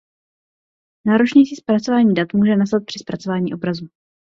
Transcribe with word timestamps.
Náročnější 1.07 1.55
zpracování 1.55 2.13
dat 2.13 2.27
může 2.33 2.55
nastat 2.55 2.83
při 2.85 2.99
zpracování 2.99 3.53
obrazu. 3.53 3.87